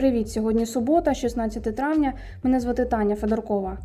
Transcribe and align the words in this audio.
Привіт! 0.00 0.30
Сьогодні 0.30 0.66
субота, 0.66 1.14
16 1.14 1.76
травня. 1.76 2.12
Мене 2.42 2.60
звати 2.60 2.84
Таня 2.84 3.16
Федоркова. 3.16 3.78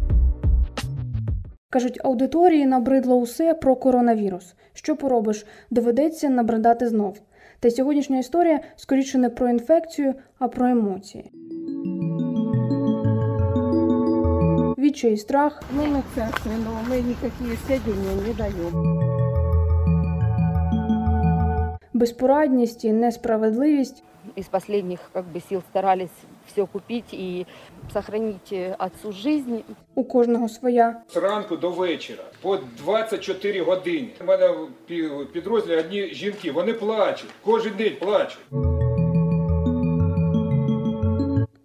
Кажуть, 1.69 1.99
аудиторії 2.03 2.65
набридло 2.65 3.15
усе 3.15 3.53
про 3.53 3.75
коронавірус. 3.75 4.55
Що 4.73 4.95
поробиш? 4.95 5.45
Доведеться 5.71 6.29
набридати 6.29 6.87
знов. 6.87 7.21
Та 7.59 7.71
сьогоднішня 7.71 8.17
історія 8.17 8.59
скоріше 8.75 9.17
не 9.17 9.29
про 9.29 9.49
інфекцію, 9.49 10.13
а 10.39 10.47
про 10.47 10.67
емоції. 10.67 11.31
Відчай 14.77 15.13
і 15.13 15.17
страх, 15.17 15.63
Мы 15.77 15.91
на 15.91 16.03
церкви, 16.15 16.51
но 16.65 16.71
мы 16.89 17.01
никакие 17.01 17.57
сведения 17.67 18.15
не 18.27 18.33
даем. 18.33 19.05
безпорадність 21.93 22.85
і 22.85 22.93
несправедливість 22.93 24.03
из 24.36 24.46
последних 24.46 25.00
как 25.12 25.24
бы 25.24 25.40
сил 25.48 25.62
старались 25.70 26.10
все 26.46 26.66
купить 26.66 27.12
и 27.12 27.46
сохранить 27.92 28.52
э, 28.52 28.74
отцу 28.78 29.12
жизнь. 29.12 29.62
У 29.94 30.04
кожного 30.04 30.48
своя. 30.48 31.02
з 31.08 31.16
ранку 31.16 31.56
до 31.56 31.70
вечора 31.70 32.24
по 32.42 32.58
24 32.84 33.62
години. 33.62 34.08
У 34.20 34.24
мене 34.24 34.48
в 34.48 34.68
пі- 34.90 35.24
підрозділі 35.26 35.76
одні 35.76 36.06
жінки, 36.14 36.52
вони 36.52 36.72
плачуть, 36.72 37.30
кожен 37.44 37.72
день 37.78 37.96
плачуть. 38.00 38.40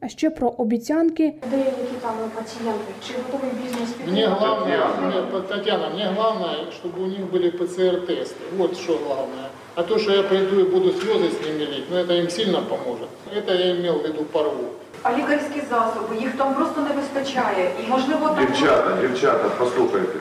А 0.02 0.08
ще 0.10 0.30
про 0.30 0.48
обіцянки. 0.50 1.34
Де 1.52 1.58
які 1.58 1.96
там 2.02 2.14
пацієнти? 2.36 2.94
Чи 3.08 3.14
готовий 3.14 3.52
бізнес 3.64 3.90
Мне 4.08 4.28
главное, 4.28 4.86
мне, 5.02 5.42
Татьяна, 5.42 5.90
мне 5.90 6.14
главное, 6.16 6.56
чтобы 6.72 7.04
у 7.04 7.08
них 7.08 7.32
были 7.32 7.50
ПЦР-тесты. 7.52 8.36
Вот 8.58 8.78
что 8.78 8.98
главное. 9.08 9.49
А 9.76 9.84
то, 9.84 10.00
что 10.00 10.12
я 10.14 10.24
приду 10.24 10.60
и 10.60 10.64
буду 10.64 10.92
слезы 10.92 11.30
с 11.32 11.46
ними 11.46 11.66
лить, 11.66 11.84
ну 11.92 11.98
это 11.98 12.14
им 12.14 12.30
сильно 12.30 12.62
поможет. 12.62 13.10
Это 13.38 13.54
я 13.54 13.72
имел 13.76 14.00
в 14.00 14.04
виду 14.04 14.24
порву. 14.32 14.64
А 15.04 15.18
лікарські 15.18 15.62
засоби, 15.70 16.16
їх 16.22 16.32
там 16.38 16.56
просто 16.56 16.82
не 16.82 16.90
вистачає. 17.02 17.72
І 17.86 17.90
можливо 17.90 18.30
так 18.30 18.40
Дівчата, 18.48 19.02
дівчата, 19.02 19.50
послухайте. 19.60 20.20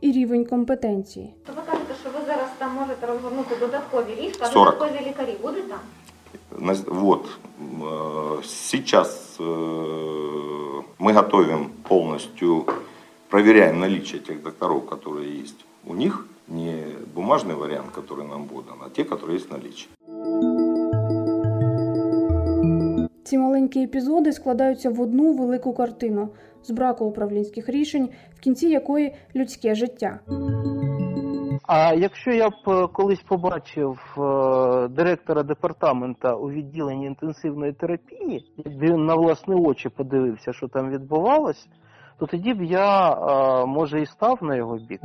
і 0.00 0.12
рівень 0.12 0.44
компетенції. 0.44 1.34
То 1.46 1.52
ви 1.56 1.62
кажете, 1.70 1.94
що 2.02 2.10
ви 2.18 2.26
зараз 2.26 2.48
там 2.58 2.74
можете 2.74 3.06
розгорнути 3.06 3.56
додаткові 3.60 4.16
ліжка, 4.22 4.44
а 4.44 4.46
40. 4.52 4.78
додаткові 4.78 5.08
лікарі 5.08 5.36
будуть 5.42 5.68
там? 5.68 5.78
На- 6.58 6.76
Вот, 6.86 7.24
э, 7.82 8.42
сейчас 8.44 9.36
э, 9.40 10.82
мы 10.98 11.12
готовим 11.12 11.66
полностью, 11.88 12.64
проверяем 13.28 13.80
наличие 13.80 14.20
тех 14.20 14.42
докторов, 14.42 14.86
которые 14.86 15.42
есть 15.42 15.64
у 15.86 15.94
них, 15.94 16.26
не 16.48 16.84
бумажный 17.14 17.54
вариант, 17.54 17.90
который 17.94 18.26
нам 18.28 18.48
подан, 18.48 18.78
а 18.86 18.90
те, 18.90 19.04
которые 19.04 19.36
есть 19.36 19.50
в 19.50 19.52
наличии. 19.52 19.88
Ці 23.24 23.38
маленькі 23.38 23.82
епізоди 23.82 24.32
складаються 24.32 24.90
в 24.90 25.00
одну 25.00 25.32
велику 25.32 25.72
картину 25.72 26.28
з 26.62 26.70
браку 26.70 27.04
управлінських 27.04 27.68
рішень, 27.68 28.08
в 28.36 28.40
кінці 28.40 28.68
якої 28.68 29.14
людське 29.36 29.74
життя. 29.74 30.20
А 31.62 31.94
якщо 31.94 32.30
я 32.30 32.48
б 32.48 32.52
е, 32.68 32.86
колись 32.92 33.22
побачив 33.22 33.98
е, 34.18 34.88
директора 34.88 35.42
департамента 35.42 36.34
у 36.34 36.50
відділенні 36.50 37.06
інтенсивної 37.06 37.72
терапії, 37.72 38.52
якби 38.56 38.86
він 38.86 39.04
на 39.04 39.14
власні 39.14 39.54
очі 39.54 39.88
подивився, 39.88 40.52
що 40.52 40.68
там 40.68 40.90
відбувалось, 40.90 41.68
то 42.18 42.26
тоді 42.26 42.54
б 42.54 42.62
я, 42.62 43.12
е, 43.12 43.66
може, 43.66 44.00
і 44.00 44.06
став 44.06 44.38
на 44.42 44.56
його 44.56 44.78
бік. 44.88 45.00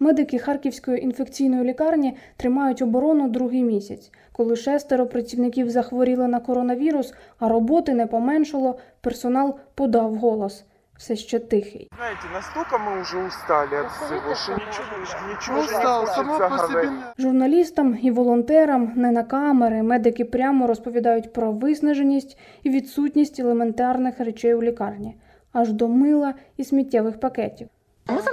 Медики 0.00 0.38
Харківської 0.38 1.04
інфекційної 1.04 1.64
лікарні 1.64 2.16
тримають 2.36 2.82
оборону 2.82 3.28
другий 3.28 3.62
місяць. 3.62 4.10
Коли 4.32 4.56
шестеро 4.56 5.06
працівників 5.06 5.70
захворіли 5.70 6.28
на 6.28 6.40
коронавірус, 6.40 7.14
а 7.38 7.48
роботи 7.48 7.94
не 7.94 8.06
поменшало, 8.06 8.78
персонал 9.00 9.58
подав 9.74 10.14
голос. 10.14 10.64
Все 10.98 11.16
ще 11.16 11.38
тихий. 11.38 11.88
Знаете, 11.96 12.26
настолько 12.32 12.78
мы 12.78 13.00
уже 13.00 13.18
устали 13.18 13.74
от 13.76 13.86
всего, 13.92 14.34
что 14.34 14.52
ничего, 14.52 14.98
ничего 15.32 15.62
же 15.62 15.70
не 15.70 15.76
Устал, 15.76 16.06
само 16.06 16.38
по 16.38 16.44
говорить. 16.44 16.88
себе 16.88 16.92
Журналістам 17.18 17.98
і 18.02 18.10
волонтерам 18.10 18.92
не 18.96 19.10
на 19.10 19.22
камери 19.22 19.82
медики 19.82 20.24
прямо 20.24 20.66
розповідають 20.66 21.32
про 21.32 21.52
виснаженість 21.52 22.38
і 22.62 22.70
відсутність 22.70 23.40
елементарних 23.40 24.20
речей 24.20 24.54
у 24.54 24.62
лікарні, 24.62 25.14
аж 25.52 25.72
до 25.72 25.88
мила 25.88 26.34
і 26.56 26.64
сміттєвих 26.64 27.20
пакетів. 27.20 27.68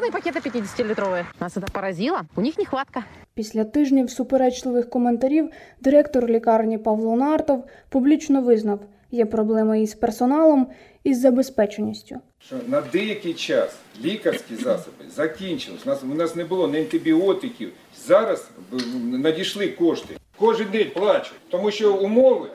Мусорные 0.05 0.13
пакеты 0.13 0.41
50-литровые. 0.41 1.25
Нас 1.41 1.57
это 1.57 1.73
поразило. 1.73 2.27
У 2.37 2.43
них 2.43 2.59
нехватка. 2.59 3.05
Після 3.35 3.65
тижнів 3.65 4.11
суперечливих 4.11 4.91
коментарів 4.91 5.51
директор 5.81 6.29
лікарні 6.29 6.79
Павло 6.79 7.17
Нартов 7.17 7.65
публічно 7.89 8.43
визнав, 8.43 8.81
є 9.11 9.27
проблеми 9.27 9.83
із 9.83 9.95
персоналом 9.95 10.67
і 11.05 11.15
з 11.15 11.21
забезпеченістю. 11.21 12.17
Що 12.39 12.57
на 12.69 12.81
деякий 12.81 13.35
час 13.35 13.77
лікарські 14.05 14.57
засоби 14.57 15.05
закінчились. 15.17 15.87
У 15.87 15.89
нас, 15.89 16.03
у 16.03 16.15
нас 16.15 16.37
не 16.37 16.45
було 16.45 16.69
ні 16.69 16.79
антибіотиків. 16.79 17.73
Зараз 18.07 18.49
б, 18.73 18.83
надійшли 19.13 19.69
кошти. 19.69 20.17
Кожен 20.39 20.67
день 20.73 20.91
плачуть, 20.95 21.41
тому 21.51 21.71
що 21.71 21.95
умови 21.95 22.49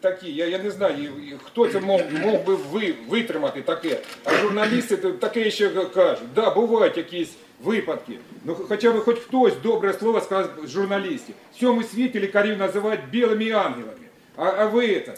такі, 0.00 0.32
я, 0.32 0.46
я 0.46 0.58
не 0.58 0.70
знаю, 0.70 1.12
хто 1.44 1.68
це 1.68 1.80
мог, 1.80 2.00
мог 2.24 2.44
би 2.46 2.54
ви, 2.54 2.94
витримати 3.08 3.62
таке. 3.62 3.96
А 4.24 4.30
журналісти 4.30 4.96
таке 4.96 5.50
ще 5.50 5.68
кажуть. 5.68 6.28
Да, 6.34 6.50
бувають 6.50 6.96
якісь 6.96 7.30
випадки. 7.64 8.18
Ну 8.44 8.54
хоча 8.54 8.92
б 8.92 8.98
хоч 8.98 9.18
хтось 9.18 9.54
добре 9.62 9.92
слово 9.92 10.20
сказав 10.20 10.50
журналістів. 10.66 11.34
В 11.52 11.58
цьому 11.58 11.82
світі 11.82 12.20
лікарів 12.20 12.58
називають 12.58 13.00
білими 13.10 13.50
ангелами. 13.50 14.08
А, 14.36 14.44
а 14.44 14.66
ви 14.66 15.00
це, 15.00 15.12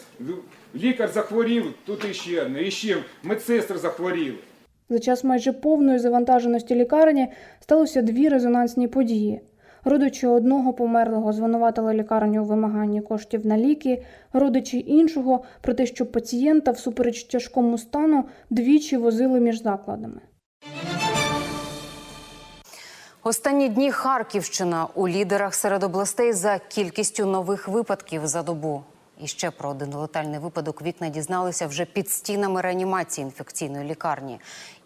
лікар 0.75 1.09
захворів, 1.09 1.75
тут 1.87 2.05
іще, 2.11 2.49
не 2.49 2.63
іще 2.63 2.97
медсестри 3.23 3.79
захворіли. 3.79 4.39
За 4.89 4.99
час 4.99 5.25
майже 5.25 5.53
повної 5.53 5.99
завантаженості 5.99 6.75
лікарні 6.75 7.29
сталося 7.61 8.03
дві 8.03 8.29
резонансні 8.29 8.89
події. 8.89 9.41
Родичі 9.85 10.27
одного 10.27 10.73
померлого 10.73 11.33
звинуватили 11.33 11.95
лікарню 11.95 12.43
у 12.43 12.47
вимаганні 12.47 13.01
коштів 13.01 13.47
на 13.47 13.59
ліки, 13.59 14.03
родичі 14.33 14.85
іншого 14.87 15.43
про 15.61 15.75
те, 15.75 15.87
що 15.87 16.07
пацієнта 16.07 16.71
всупереч 16.71 17.25
тяжкому 17.25 17.79
стану 17.79 18.25
двічі 18.51 18.97
возили 18.97 19.41
між 19.41 19.63
закладами. 19.63 20.21
Останні 23.23 23.69
дні 23.69 23.91
Харківщина 23.91 24.87
у 24.95 25.09
лідерах 25.09 25.55
серед 25.55 25.83
областей 25.83 26.33
за 26.33 26.59
кількістю 26.69 27.27
нових 27.27 27.69
випадків 27.69 28.27
за 28.27 28.43
добу. 28.43 28.83
І 29.23 29.27
ще 29.27 29.51
про 29.51 29.71
один 29.71 29.95
летальний 29.95 30.39
випадок 30.39 30.83
вікна 30.83 31.09
дізналися 31.09 31.67
вже 31.67 31.85
під 31.85 32.11
стінами 32.11 32.61
реанімації 32.61 33.25
інфекційної 33.25 33.91
лікарні. 33.91 34.41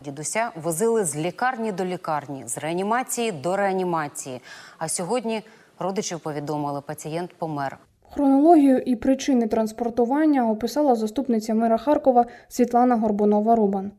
Дідуся 0.04 0.50
возили 0.62 1.04
з 1.04 1.16
лікарні 1.16 1.72
до 1.72 1.84
лікарні, 1.84 2.44
з 2.46 2.58
реанімації 2.58 3.32
до 3.32 3.56
реанімації. 3.56 4.40
А 4.78 4.88
сьогодні 4.88 5.42
родичів 5.78 6.20
повідомили, 6.20 6.80
пацієнт 6.80 7.34
помер. 7.38 7.78
Хронологію 8.14 8.78
і 8.78 8.96
причини 8.96 9.48
транспортування 9.48 10.50
описала 10.50 10.94
заступниця 10.94 11.54
мера 11.54 11.78
Харкова 11.78 12.26
Світлана 12.48 12.96
Горбунова-Рубан. 12.96 13.90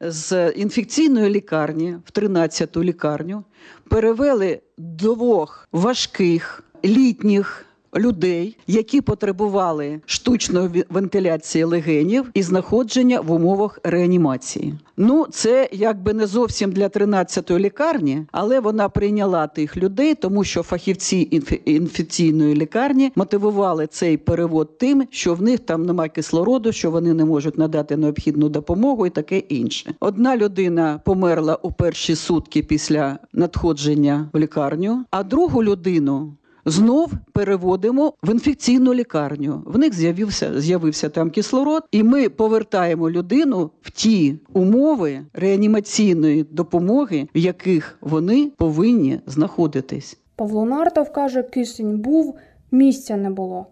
З 0.00 0.50
інфекційної 0.50 1.30
лікарні 1.30 1.96
в 2.04 2.10
13-ту 2.18 2.84
лікарню 2.84 3.44
перевели 3.90 4.60
двох 4.78 5.68
важких 5.72 6.64
літніх 6.84 7.67
людей, 7.96 8.56
які 8.66 9.00
потребували 9.00 10.00
штучної 10.06 10.84
вентиляції 10.90 11.64
легенів 11.64 12.30
і 12.34 12.42
знаходження 12.42 13.20
в 13.20 13.32
умовах 13.32 13.78
реанімації. 13.84 14.74
Ну, 14.96 15.26
це 15.30 15.68
якби 15.72 16.12
не 16.12 16.26
зовсім 16.26 16.72
для 16.72 16.88
13-ї 16.88 17.58
лікарні, 17.58 18.26
але 18.32 18.60
вона 18.60 18.88
прийняла 18.88 19.46
тих 19.46 19.76
людей, 19.76 20.14
тому 20.14 20.44
що 20.44 20.62
фахівці 20.62 21.42
інфекційної 21.64 22.54
лікарні 22.54 23.12
мотивували 23.16 23.86
цей 23.86 24.16
перевод 24.16 24.78
тим, 24.78 25.04
що 25.10 25.34
в 25.34 25.42
них 25.42 25.60
там 25.60 25.86
немає 25.86 26.10
кислороду, 26.10 26.72
що 26.72 26.90
вони 26.90 27.14
не 27.14 27.24
можуть 27.24 27.58
надати 27.58 27.96
необхідну 27.96 28.48
допомогу 28.48 29.06
і 29.06 29.10
таке 29.10 29.38
інше. 29.38 29.94
Одна 30.00 30.36
людина 30.36 31.00
померла 31.04 31.56
у 31.62 31.72
перші 31.72 32.14
сутки 32.14 32.62
після 32.62 33.18
надходження 33.32 34.28
в 34.32 34.38
лікарню, 34.38 35.04
а 35.10 35.22
другу 35.22 35.64
людину 35.64 36.32
знов 36.70 37.12
переводимо 37.32 38.12
в 38.22 38.30
інфекційну 38.30 38.94
лікарню. 38.94 39.62
В 39.66 39.78
них 39.78 39.94
з'явився 39.94 40.60
з'явився 40.60 41.08
там 41.08 41.30
кислород, 41.30 41.82
і 41.92 42.02
ми 42.02 42.28
повертаємо 42.28 43.10
людину 43.10 43.70
в 43.82 43.90
ті 43.90 44.38
умови 44.52 45.20
реанімаційної 45.32 46.46
допомоги, 46.50 47.28
в 47.34 47.38
яких 47.38 47.98
вони 48.00 48.52
повинні 48.56 49.20
знаходитись. 49.26 50.18
Павло 50.36 50.64
Нартов 50.64 51.12
каже, 51.12 51.42
кисень 51.42 51.98
був, 51.98 52.38
місця 52.70 53.16
не 53.16 53.30
було. 53.30 53.66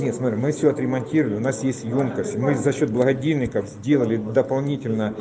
Нет, 0.00 0.14
смотри, 0.14 0.36
мы 0.36 0.52
все 0.52 0.70
отремонтировали, 0.70 1.34
у 1.36 1.40
нас 1.40 1.64
есть 1.64 1.84
емкость. 1.84 2.36
Мы 2.38 2.54
за 2.54 2.72
счет 2.72 2.90
благодельников 2.92 3.68
сделали 3.68 4.16
дополнительно 4.16 5.12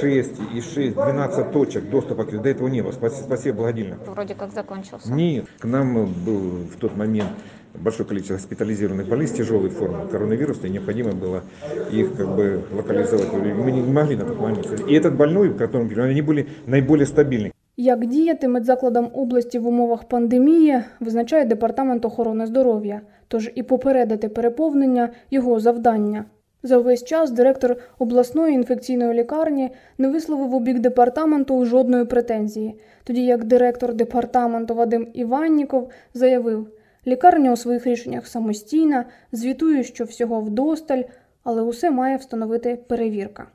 6 0.00 0.30
и 0.54 0.60
6, 0.60 0.94
12 0.94 1.50
точек 1.52 1.90
доступа. 1.90 2.24
к- 2.24 2.30
До 2.42 2.48
этого 2.48 2.68
не 2.68 2.80
было. 2.82 2.92
Спасибо, 2.92 3.24
спасибо 3.26 3.56
благодельникам. 3.56 4.14
Вроде 4.14 4.34
как 4.34 4.52
закончился. 4.52 5.12
Нет, 5.12 5.46
к 5.58 5.64
нам 5.64 5.94
был 6.24 6.38
в 6.72 6.76
тот 6.78 6.96
момент 6.96 7.30
большое 7.74 8.08
количество 8.08 8.34
госпитализированных 8.34 9.08
больных 9.08 9.28
с 9.28 9.32
тяжелой 9.32 9.70
формой 9.70 10.06
коронавируса, 10.08 10.68
и 10.68 10.70
необходимо 10.70 11.10
было 11.12 11.42
их 11.90 12.16
как 12.16 12.36
бы 12.36 12.62
локализовать. 12.72 13.32
Мы 13.32 13.72
не 13.72 13.82
могли 13.82 14.14
на 14.14 14.24
тот 14.26 14.38
момент. 14.40 14.66
И 14.88 14.94
этот 14.94 15.16
больной, 15.16 15.50
о 15.50 15.54
котором 15.54 15.88
говорю, 15.88 16.04
они 16.12 16.22
были 16.22 16.46
наиболее 16.66 17.06
стабильны. 17.06 17.50
Як 17.76 18.06
діяти 18.06 18.48
медзакладам 18.48 19.10
області 19.14 19.58
в 19.58 19.66
умовах 19.66 20.04
пандемії, 20.04 20.78
визначає 21.00 21.44
Департамент 21.44 22.04
охорони 22.04 22.46
здоров'я, 22.46 23.00
тож 23.27 23.51
і 23.55 23.63
попередити 23.63 24.29
переповнення 24.29 25.09
його 25.31 25.59
завдання. 25.59 26.25
За 26.63 26.77
увесь 26.77 27.03
час 27.03 27.31
директор 27.31 27.75
обласної 27.99 28.53
інфекційної 28.53 29.13
лікарні 29.13 29.69
не 29.97 30.09
висловив 30.09 30.53
у 30.53 30.59
бік 30.59 30.79
департаменту 30.79 31.65
жодної 31.65 32.05
претензії, 32.05 32.79
тоді 33.03 33.25
як 33.25 33.43
директор 33.43 33.93
департаменту 33.93 34.75
Вадим 34.75 35.07
Іванніков 35.13 35.89
заявив, 36.13 36.67
лікарня 37.07 37.53
у 37.53 37.55
своїх 37.55 37.87
рішеннях 37.87 38.27
самостійна, 38.27 39.05
звітує, 39.31 39.83
що 39.83 40.03
всього 40.03 40.41
вдосталь, 40.41 41.01
але 41.43 41.61
усе 41.61 41.91
має 41.91 42.17
встановити 42.17 42.79
перевірка. 42.87 43.47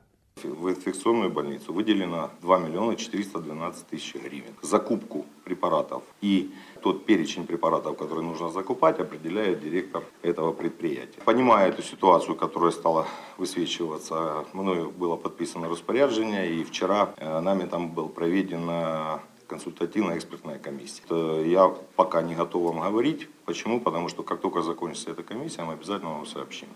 В 0.43 0.67
инфекционную 0.69 1.29
больницу 1.29 1.73
выделено 1.73 2.31
2 2.41 2.59
миллиона 2.59 2.95
412 2.95 3.87
тысяч 3.87 4.15
гривен. 4.15 4.53
Закупку 4.61 5.25
препаратов 5.45 6.03
и 6.21 6.49
тот 6.83 7.05
перечень 7.05 7.47
препаратов, 7.47 7.97
который 7.97 8.23
нужно 8.23 8.49
закупать, 8.49 8.99
определяет 8.99 9.61
директор 9.61 10.03
этого 10.21 10.51
предприятия. 10.51 11.21
Понимая 11.25 11.69
эту 11.69 11.81
ситуацию, 11.81 12.35
которая 12.35 12.71
стала 12.71 13.07
высвечиваться, 13.37 14.45
мною 14.53 14.91
было 14.91 15.15
подписано 15.15 15.69
распоряжение, 15.69 16.53
и 16.53 16.63
вчера 16.63 17.13
э, 17.17 17.39
нами 17.39 17.65
там 17.65 17.89
был 17.89 18.09
проведена 18.09 19.21
консультативная 19.47 20.17
экспертная 20.17 20.59
комиссия. 20.59 21.03
Э, 21.09 21.43
Я 21.47 21.73
пока 21.95 22.21
не 22.21 22.35
готов 22.35 22.63
вам 22.63 22.81
говорить. 22.81 23.29
Почему? 23.45 23.79
Потому 23.79 24.09
что 24.09 24.23
как 24.23 24.41
только 24.41 24.61
закончится 24.61 25.11
эта 25.11 25.23
комиссия, 25.23 25.63
мы 25.63 25.73
обязательно 25.73 26.11
вам 26.11 26.25
сообщим. 26.25 26.67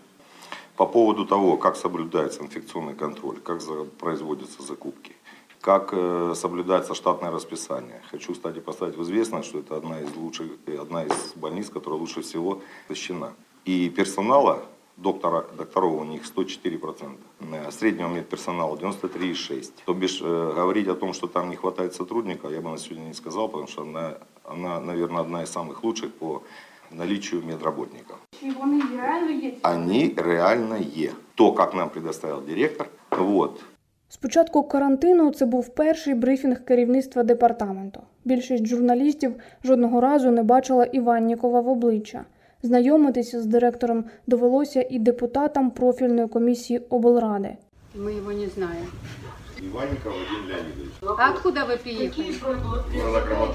По 0.76 0.86
поводу 0.86 1.26
того, 1.26 1.56
как 1.56 1.76
соблюдается 1.76 2.42
инфекционный 2.42 2.94
контроль, 2.94 3.40
как 3.40 3.60
производятся 3.98 4.62
закупки, 4.62 5.12
как 5.60 5.90
э, 5.92 6.34
соблюдается 6.34 6.94
штатное 6.94 7.30
расписание. 7.30 8.00
Хочу, 8.10 8.32
кстати, 8.32 8.60
поставить 8.60 8.96
в 8.96 9.02
известность, 9.02 9.48
что 9.48 9.58
это 9.58 9.76
одна 9.76 10.00
из 10.00 10.14
лучших, 10.16 10.46
э, 10.66 10.78
одна 10.80 11.04
из 11.04 11.32
больниц, 11.34 11.70
которая 11.70 12.00
лучше 12.00 12.20
всего 12.20 12.60
защищена. 12.88 13.32
И 13.64 13.90
персонала, 13.90 14.62
доктора, 14.96 15.44
докторов 15.56 16.00
у 16.00 16.04
них 16.04 16.24
104%, 16.26 17.18
э, 17.40 17.70
среднего 17.70 18.08
медперсонала 18.08 18.76
93,6%. 18.76 19.82
То 19.84 19.94
бишь, 19.94 20.20
говорить 20.20 20.88
о 20.88 20.94
том, 20.94 21.12
что 21.12 21.26
там 21.26 21.50
не 21.50 21.56
хватает 21.56 21.94
сотрудников, 21.94 22.52
я 22.52 22.60
бы 22.60 22.70
на 22.70 22.78
сегодня 22.78 23.08
не 23.08 23.14
сказал, 23.14 23.48
потому 23.48 23.68
что 23.68 23.82
она, 23.82 24.18
она 24.44 24.80
наверное, 24.80 25.22
одна 25.22 25.42
из 25.42 25.50
самых 25.50 25.82
лучших 25.84 26.12
по 26.14 26.42
наличию 26.90 27.42
медработников. 27.46 28.16
І 28.42 28.50
вони 28.50 28.82
реально 28.96 29.30
є. 29.30 29.54
Они 29.62 30.14
реально 30.16 30.76
е. 30.96 31.12
То, 31.34 31.52
как 31.52 31.74
нам 31.74 31.88
предоставил 31.88 32.42
директор, 32.42 32.86
вот, 33.10 33.60
З 34.09 34.17
початку 34.17 34.63
карантину 34.63 35.31
це 35.31 35.45
був 35.45 35.69
перший 35.69 36.13
брифінг 36.13 36.65
керівництва 36.65 37.23
департаменту. 37.23 38.01
Більшість 38.25 38.67
журналістів 38.67 39.35
жодного 39.63 40.01
разу 40.01 40.31
не 40.31 40.43
бачила 40.43 40.85
Іваннікова 40.85 41.61
в 41.61 41.67
обличчя. 41.67 42.25
Знайомитися 42.63 43.41
з 43.41 43.45
директором 43.45 44.05
довелося 44.27 44.87
і 44.89 44.99
депутатам 44.99 45.71
профільної 45.71 46.27
комісії 46.27 46.79
облради. 46.79 47.57
Мы 47.95 48.17
его 48.17 48.31
не 48.31 48.47
знаем. 48.47 48.87
Иванников 49.61 50.13
Вадим 50.13 50.47
Леонидович. 50.47 50.91
А 51.01 51.31
откуда 51.31 51.65
вы 51.65 51.77
приехали? 51.77 52.33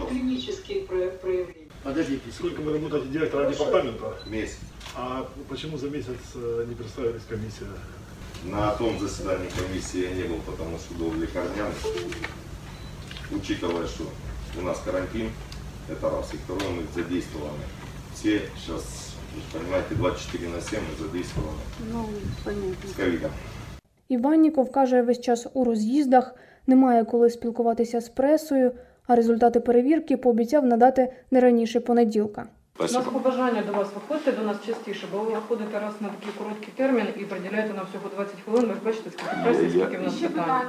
клинические 0.08 0.82
проявления? 0.82 1.68
Подождите, 1.82 2.30
сколько 2.30 2.62
вы 2.62 2.72
работаете 2.74 3.08
директором 3.08 3.50
департамента? 3.50 4.14
Месяц. 4.26 4.58
А 4.96 5.26
почему 5.48 5.76
за 5.76 5.90
месяц 5.90 6.20
э, 6.34 6.66
не 6.68 6.74
представились 6.74 7.22
комиссия? 7.28 7.66
На 8.44 8.70
том 8.72 8.98
заседании 9.00 9.48
комиссии 9.50 10.02
я 10.02 10.10
не 10.14 10.22
был, 10.24 10.38
потому 10.46 10.78
что 10.78 10.94
был 10.94 11.12
лекарнян. 11.14 11.72
Учитывая, 13.30 13.86
что 13.86 14.04
у 14.58 14.62
нас 14.62 14.80
карантин, 14.84 15.30
это 15.88 16.08
раз. 16.10 16.32
И 16.34 16.36
второе, 16.36 16.70
мы 16.70 16.82
задействованы. 16.94 17.58
Все 18.14 18.42
сейчас, 18.56 19.14
вы 19.34 19.40
же 19.40 19.46
понимаете, 19.60 19.94
24 19.94 20.48
на 20.48 20.60
7 20.60 20.78
мы 20.80 21.06
задействованы 21.06 21.58
Ну, 21.92 22.04
понятно. 22.44 22.90
с 22.90 22.96
ковидом. 22.96 23.30
Іванніков 24.08 24.72
каже, 24.72 25.02
весь 25.02 25.20
час 25.20 25.46
у 25.54 25.64
роз'їздах, 25.64 26.34
немає 26.66 27.04
коли 27.04 27.30
спілкуватися 27.30 28.00
з 28.00 28.08
пресою, 28.08 28.72
а 29.06 29.16
результати 29.16 29.60
перевірки 29.60 30.16
пообіцяв 30.16 30.64
надати 30.66 31.12
не 31.30 31.40
раніше 31.40 31.80
понеділка. 31.80 32.46
У 32.80 32.82
нас 32.82 32.96
побажання 32.96 33.62
до 33.62 33.72
вас 33.72 33.88
виходьте 33.94 34.32
до 34.32 34.42
нас 34.42 34.56
частіше, 34.66 35.06
бо 35.12 35.18
ви 35.18 35.34
виходите 35.34 35.80
раз 35.80 35.92
на 36.00 36.08
такий 36.08 36.32
короткий 36.38 36.68
термін 36.76 37.06
і 37.16 37.24
приділяєте 37.24 37.74
нам 37.74 37.86
всього 37.90 38.08
20 38.16 38.34
хвилин. 38.44 38.66
Ви 38.66 38.74
ж 38.74 38.80
бачите, 38.84 39.10
скільки 39.10 39.36
преси, 39.44 39.70
скільки 39.70 39.98
в 39.98 40.02
нас 40.02 40.14
питань. 40.14 40.66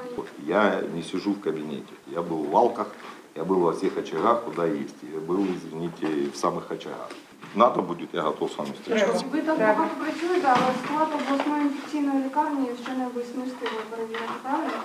Я 0.47 0.81
не 0.95 1.03
сижу 1.03 1.31
в 1.31 1.41
кабинете. 1.41 1.93
Я 2.07 2.21
был 2.21 2.43
в 2.43 2.49
Валках, 2.49 2.87
я 3.35 3.43
был 3.43 3.59
во 3.59 3.71
всех 3.71 3.97
очагах, 3.97 4.43
куда 4.43 4.65
есть. 4.65 4.95
Я 5.13 5.19
был, 5.19 5.45
извините, 5.55 6.07
в 6.33 6.35
самых 6.35 6.71
очагах. 6.71 7.09
Надо 7.55 7.81
будет, 7.81 8.09
я 8.13 8.21
готов 8.21 8.51
с 8.51 8.57
вами 8.57 8.71
встречаться. 8.73 9.25
Ви 9.31 9.41
так 9.41 9.59
багато 9.59 9.95
працюєте, 10.03 10.47
але 10.47 10.73
склад 10.85 11.07
обласної 11.13 11.61
інфекційної 11.61 12.25
лікарні 12.25 12.67
ще 12.83 12.93
не 12.93 13.07
висмістили 13.07 13.81
перевірити, 13.89 14.33
правильно? 14.43 14.83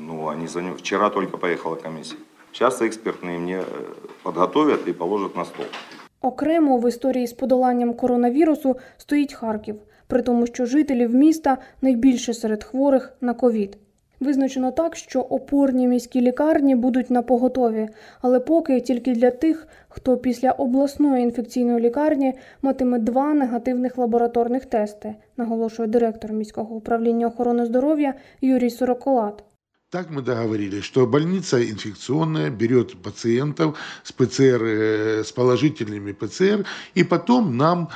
Ну, 0.00 0.24
они 0.24 0.48
за 0.48 0.60
ним. 0.60 0.74
Вчера 0.74 1.10
только 1.10 1.38
поехала 1.38 1.76
комиссия. 1.76 2.18
Сейчас 2.52 2.82
экспертные 2.82 3.38
мне 3.38 3.58
э, 3.58 3.64
подготовят 4.22 4.88
и 4.88 4.92
положат 4.92 5.36
на 5.36 5.44
стол. 5.44 5.66
Окремо 6.21 6.77
в 6.77 6.89
історії 6.89 7.27
з 7.27 7.33
подоланням 7.33 7.93
коронавірусу 7.93 8.77
стоїть 8.97 9.33
Харків, 9.33 9.75
при 10.07 10.21
тому, 10.21 10.47
що 10.47 10.65
жителів 10.65 11.15
міста 11.15 11.57
найбільше 11.81 12.33
серед 12.33 12.63
хворих 12.63 13.17
на 13.21 13.33
ковід. 13.33 13.77
Визначено 14.19 14.71
так, 14.71 14.95
що 14.95 15.21
опорні 15.21 15.87
міські 15.87 16.21
лікарні 16.21 16.75
будуть 16.75 17.09
на 17.09 17.21
поготові, 17.21 17.89
але 18.21 18.39
поки 18.39 18.81
тільки 18.81 19.13
для 19.13 19.31
тих, 19.31 19.67
хто 19.89 20.17
після 20.17 20.51
обласної 20.51 21.23
інфекційної 21.23 21.79
лікарні 21.79 22.33
матиме 22.61 22.99
два 22.99 23.33
негативних 23.33 23.97
лабораторних 23.97 24.65
тести, 24.65 25.15
наголошує 25.37 25.87
директор 25.87 26.33
міського 26.33 26.75
управління 26.75 27.27
охорони 27.27 27.65
здоров'я 27.65 28.13
Юрій 28.41 28.69
Сороколат. 28.69 29.43
Так 29.89 30.09
мы 30.09 30.21
договорились, 30.21 30.83
что 30.83 31.07
больница 31.07 31.63
инфекционная 31.63 32.49
берет 32.49 33.01
пациентов 33.01 33.77
с 34.03 34.11
ПЦР, 34.11 34.61
э, 34.61 35.23
с 35.23 35.31
положительными 35.31 36.11
ПЦР, 36.11 36.65
и 36.93 37.05
потом 37.05 37.55
нам, 37.55 37.89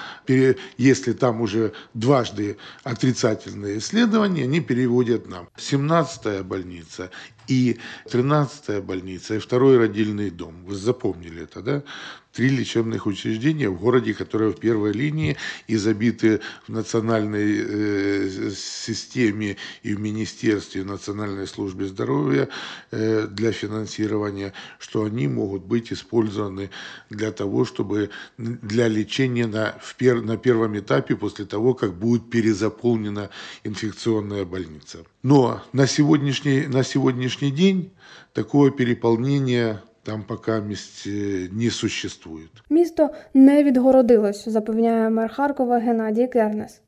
если 0.77 1.11
там 1.11 1.41
уже 1.41 1.73
дважды 1.93 2.55
отрицательные 2.85 3.79
исследования, 3.79 4.43
они 4.43 4.61
переводят 4.61 5.27
нам. 5.27 5.49
17-я 5.57 6.43
больница 6.43 7.11
и 7.51 7.77
13-я 8.05 8.81
больница, 8.81 9.35
и 9.35 9.39
второй 9.39 9.77
родильный 9.77 10.29
дом. 10.29 10.63
Вы 10.65 10.75
запомнили 10.75 11.43
это, 11.43 11.61
да? 11.61 11.83
Три 12.31 12.47
лечебных 12.47 13.07
учреждения 13.07 13.67
в 13.67 13.77
городе, 13.77 14.13
которые 14.13 14.53
в 14.53 14.57
первой 14.57 14.93
линии 14.93 15.35
и 15.67 15.75
забиты 15.75 16.39
в 16.65 16.69
национальной 16.69 17.57
э, 17.59 18.51
системе 18.55 19.57
и 19.83 19.93
в 19.93 19.99
Министерстве 19.99 20.85
Национальной 20.85 21.45
службы 21.45 21.87
здоровья 21.87 22.47
э, 22.91 23.27
для 23.27 23.51
финансирования, 23.51 24.53
что 24.79 25.03
они 25.03 25.27
могут 25.27 25.63
быть 25.63 25.91
использованы 25.91 26.69
для 27.09 27.33
того, 27.33 27.65
чтобы 27.65 28.11
для 28.37 28.87
лечения 28.87 29.47
на, 29.47 29.75
в 29.81 29.95
пер, 29.95 30.21
на 30.21 30.37
первом 30.37 30.79
этапе 30.79 31.17
после 31.17 31.43
того, 31.43 31.73
как 31.73 31.93
будет 31.95 32.29
перезаполнена 32.29 33.29
инфекционная 33.65 34.45
больница. 34.45 34.99
Но 35.21 35.61
на 35.73 35.85
сегодняшний, 35.85 36.65
на 36.67 36.83
сегодняшний 36.83 37.40
день 37.49 37.91
такого 38.33 38.69
переполнения 38.69 39.81
там 40.03 40.23
пока 40.23 40.59
месть, 40.59 41.07
э, 41.07 41.47
не 41.51 41.69
существует. 41.69 42.49
Місто 42.69 43.09
не 43.33 43.63
відгородилось, 43.63 44.49
запевняє 44.49 45.09
мер 45.09 45.33
Харкова 45.33 45.79
Геннадій 45.79 46.27
Кернес. 46.27 46.81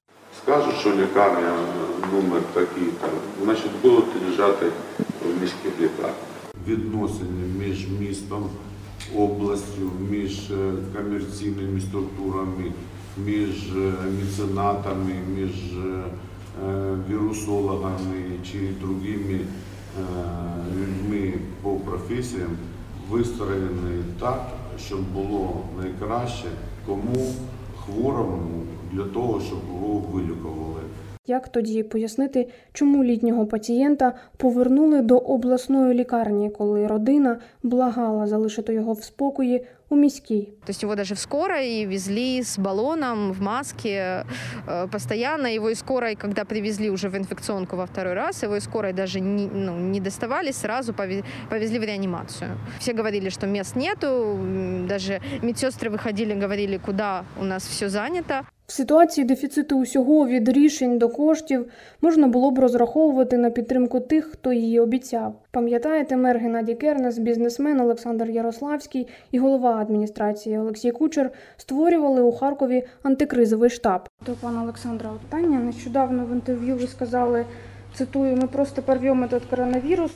Скажуть, 0.44 0.76
що 0.76 0.90
лікарня 0.96 1.54
номер 2.14 2.42
такий, 2.54 2.88
там, 3.02 3.10
значить 3.44 3.72
будуть 3.82 4.06
лежати 4.30 4.66
в 5.26 5.42
міських 5.42 5.82
лікарнях. 5.82 6.16
Відносини 6.68 7.48
між 7.60 7.88
містом, 8.00 8.50
областю, 9.16 9.92
між 10.10 10.52
е, 10.52 10.72
комерційними 10.96 11.82
структурами, 11.82 12.72
між 13.26 13.76
е, 13.76 13.94
меценатами, 14.20 15.14
між 15.36 15.52
е, 15.52 16.04
е, 16.66 16.98
вірусологами 17.10 18.24
чи 18.52 18.58
другими 18.82 19.40
е, 19.40 19.46
людьми 20.76 21.34
по 21.62 21.72
професіям 21.76 22.58
вистроєний 23.10 24.04
так, 24.20 24.48
щоб 24.80 25.02
було 25.02 25.66
найкраще 25.82 26.48
кому 26.86 27.34
хворому 27.86 28.64
для 28.92 29.04
того, 29.04 29.42
щоб 29.42 29.60
його 29.74 30.00
вилікували. 30.00 30.82
Як 31.27 31.49
тоді 31.49 31.83
пояснити, 31.83 32.49
чому 32.73 33.05
літнього 33.05 33.47
пацієнта 33.47 34.13
повернули 34.37 35.03
до 35.03 35.19
обласної 35.19 35.95
лікарні, 35.95 36.51
коли 36.51 36.87
родина 36.87 37.39
благала 37.63 38.27
залишити 38.27 38.75
його 38.75 38.93
в 38.93 39.03
спокої 39.03 39.67
у 39.91 39.97
міській? 39.97 40.43
То 40.65 40.71
есть 40.71 40.85
его 40.85 40.95
даже 40.97 41.15
в 41.15 41.19
скорой 41.19 41.87
везли 41.87 42.39
с 42.39 42.59
баллоном, 42.59 43.33
в 43.33 43.43
маске, 43.43 44.25
э, 44.69 44.89
постоянно. 44.89 45.49
Его 45.49 45.71
из 45.71 45.79
скорой, 45.79 46.15
когда 46.15 46.45
привезли 46.45 46.91
уже 46.91 47.09
в 47.09 47.15
инфекционку 47.17 47.77
во 47.77 47.85
второй 47.85 48.15
раз, 48.15 48.43
его 48.43 48.57
из 48.57 48.65
скорой 48.65 48.93
даже 48.93 49.21
не, 49.21 49.47
ну, 49.55 49.77
не 49.77 50.01
доставали, 50.01 50.53
сразу 50.53 50.93
пове- 50.93 51.25
повезли 51.51 51.79
в 51.79 51.85
реанимацию. 51.85 52.51
Все 52.79 52.93
говорили, 52.95 53.29
что 53.31 53.47
мест 53.47 53.77
нету, 53.77 54.07
м, 54.07 54.87
даже 54.87 55.21
медсестры 55.43 55.91
выходили, 55.91 56.35
говорили, 56.41 56.79
куда 56.79 57.25
у 57.41 57.45
нас 57.45 57.67
все 57.67 57.89
занято. 57.89 58.43
В 58.67 58.73
ситуації 58.73 59.25
дефіциту 59.25 59.79
усього 59.79 60.27
від 60.27 60.49
рішень 60.49 60.99
до 60.99 61.09
коштів 61.09 61.71
можна 62.01 62.27
було 62.27 62.51
б 62.51 62.59
розраховувати 62.59 63.39
на 63.39 63.51
підтримку 63.51 64.01
тих, 64.01 64.25
хто 64.25 64.53
її 64.53 64.81
обіцяв. 64.81 65.43
Пам'ятаєте, 65.51 66.17
мер 66.17 66.39
Геннадій 66.39 66.75
Кернес, 66.75 67.19
бізнесмен 67.19 67.81
Олександр 67.81 68.31
Ярославський 68.31 69.09
і 69.31 69.39
голова 69.39 69.77
адміністрації 69.77 70.59
Олексій 70.59 70.91
Кучер 70.91 71.31
створювали 71.57 72.23
у 72.23 72.33
Харкові 72.33 72.87
антикризовий 73.03 73.71
штаб. 73.71 74.09
До 74.27 74.33
пана 74.33 74.63
Олександра 74.63 75.11
питання 75.11 75.59
нещодавно 75.59 76.25
в 76.25 76.33
інтерв'ю 76.33 76.77
ви 76.77 76.87
сказали, 76.87 77.47
цитую, 77.95 78.37
ми 78.37 78.47
просто 78.47 78.83
порвемо 78.83 79.27
этот 79.27 79.43
коронавірус. 79.51 80.11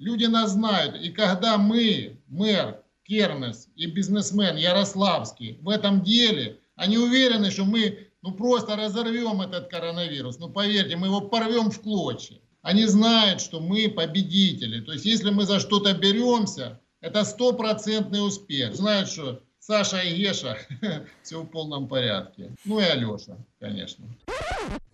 Люди 0.00 0.28
нас 0.28 0.50
знают, 0.50 0.94
и 1.04 1.08
когда 1.08 1.56
мы, 1.56 2.16
мэр 2.28 2.74
Кернес 3.08 3.68
и 3.76 3.86
бизнесмен 3.86 4.56
Ярославский 4.56 5.58
в 5.62 5.68
этом 5.68 6.02
деле, 6.02 6.56
Они 6.81 6.97
уверены, 6.97 7.51
что 7.51 7.63
мы 7.63 8.07
ну 8.23 8.31
просто 8.31 8.75
разорвем 8.75 9.39
этот 9.41 9.69
коронавирус. 9.69 10.39
Ну 10.39 10.49
поверьте, 10.49 10.95
мы 10.95 11.07
его 11.07 11.21
порвем 11.21 11.69
в 11.69 11.79
клочья. 11.79 12.39
Они 12.63 12.85
знают, 12.85 13.39
что 13.39 13.59
мы 13.59 13.87
победители. 13.87 14.81
То 14.81 14.93
есть 14.93 15.05
если 15.05 15.29
мы 15.29 15.45
за 15.45 15.59
что-то 15.59 15.93
беремся, 15.93 16.81
это 16.99 17.23
стопроцентный 17.23 18.25
успех. 18.25 18.75
Знают, 18.75 19.09
что 19.09 19.43
Саша 19.59 20.01
и 20.01 20.15
Геша 20.15 20.57
все 21.21 21.43
в 21.43 21.45
полном 21.45 21.87
порядке. 21.87 22.55
Ну 22.65 22.79
и 22.79 22.83
Алеша, 22.83 23.37
конечно. 23.59 24.07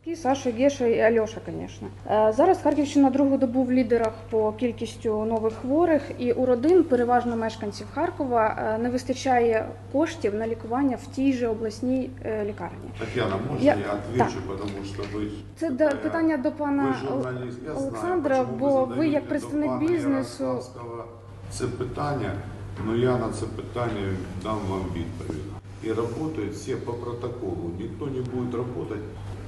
І 0.08 0.16
Саша, 0.16 0.52
Геша 0.52 0.86
і 0.86 1.00
Альоша, 1.00 1.42
звісно. 1.48 1.88
Е, 2.12 2.34
Зараз 2.38 2.62
Харківщина 2.64 3.10
другу 3.10 3.38
добу 3.38 3.64
в 3.64 3.72
лідерах 3.72 4.14
по 4.30 4.52
кількістю 4.52 5.26
нових 5.26 5.54
хворих, 5.54 6.02
і 6.18 6.32
у 6.32 6.46
родин, 6.46 6.84
переважно 6.84 7.38
мешканців 7.38 7.88
Харкова, 7.94 8.76
е, 8.76 8.78
не 8.78 8.90
вистачає 8.90 9.70
коштів 9.92 10.36
на 10.36 10.48
лікування 10.48 10.98
в 11.04 11.16
тій 11.16 11.34
же 11.34 11.48
обласній 11.48 12.10
е, 12.26 12.46
лікарні. 12.46 12.90
Татьяна, 13.00 13.36
можно 13.50 13.66
Я- 13.66 13.76
я, 13.76 13.94
отвечу, 13.94 14.38
потому 14.48 14.86
что 14.86 15.04
вы... 15.14 15.30
Це 15.60 15.70
до- 15.70 15.90
питання 15.90 16.38
до 16.38 16.52
пана 16.52 16.96
Ви 17.12 17.16
я 17.16 17.22
знаю, 17.22 17.52
Олександра, 17.78 18.44
бо 18.60 18.86
ви 18.86 18.90
задаєте 18.90 19.14
як 19.14 19.28
представник 19.28 19.80
бізнесу. 19.80 20.64
Це 21.52 21.68
питання, 21.68 22.32
ну 22.86 22.96
я 22.96 23.18
на 23.18 23.30
це 23.40 23.46
питання 23.46 24.16
дам 24.44 24.58
вам 24.70 24.82
відповідь. 24.96 25.42
І 25.84 25.90
працюють 25.90 26.54
всі 26.54 26.76
по 26.76 26.94
протоколу. 26.94 27.72
Ніхто 27.80 28.06
не 28.06 28.22
буде 28.22 28.58
працювати 28.58 28.96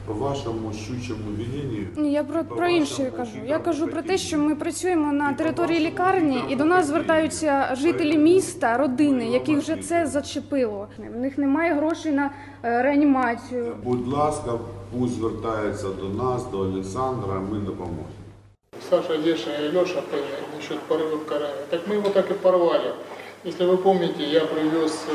вашому 0.09 0.73
щучому 0.73 1.21
веленню. 1.39 1.87
Ні, 1.97 2.13
я 2.13 2.25
про, 2.25 2.45
по 2.45 2.55
про 2.57 2.69
інше 2.69 2.93
вашому 2.93 3.11
кажу. 3.17 3.31
Я 3.37 3.41
хитрому 3.43 3.65
кажу 3.65 3.85
про 3.87 3.95
те, 3.95 4.01
хотінню. 4.03 4.19
що 4.19 4.39
ми 4.39 4.55
працюємо 4.55 5.13
на 5.13 5.31
І 5.31 5.33
по 5.33 5.39
території 5.39 5.79
вашому 5.79 5.91
лікарні, 5.91 6.37
і 6.37 6.41
до 6.41 6.49
хитрому 6.49 6.71
нас 6.71 6.81
хотінню. 6.87 6.93
звертаються 6.99 7.75
жителі 7.77 8.13
Поэтому 8.13 8.23
міста, 8.23 8.77
родини, 8.79 9.25
ми 9.25 9.31
яких 9.31 9.49
вам 9.49 9.59
вже 9.59 9.73
це 9.77 9.81
відповімо. 9.81 10.07
зачепило. 10.07 10.89
В 11.15 11.19
них 11.19 11.39
немає 11.39 11.75
грошей 11.75 12.13
на 12.13 12.31
е, 12.65 12.83
реанімацію. 12.83 13.77
Будь 13.85 14.09
ласка, 14.09 14.59
пусть 14.99 15.13
звертається 15.15 15.87
до 15.89 16.09
нас, 16.09 16.47
до 16.53 16.59
Олександра, 16.59 17.41
ми 17.53 17.59
допоможемо. 17.59 18.09
Саша, 18.91 19.19
Геша 19.19 19.51
и 19.51 19.69
Алеша 19.69 20.03
насчет 20.57 20.79
порыва 20.89 21.19
коронавируса. 21.29 21.67
Так 21.71 21.81
мы 21.89 21.95
его 21.95 22.09
так 22.11 22.31
и 22.31 22.35
порвали. 22.35 22.93
Если 23.47 23.67
вы 23.67 23.77
помните, 23.77 24.23
я 24.25 24.41
привез 24.41 25.05
э, 25.11 25.15